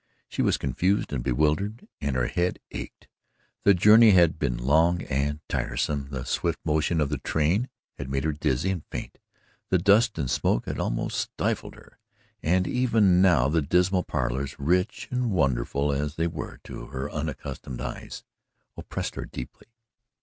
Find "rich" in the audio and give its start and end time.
14.59-15.07